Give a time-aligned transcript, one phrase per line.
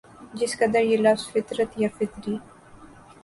[0.39, 2.35] جس قدر یہ لفظ فطرت یا فطری